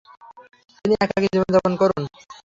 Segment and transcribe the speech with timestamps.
[0.75, 2.03] তিনি একাকী জীবনযাপন করুন।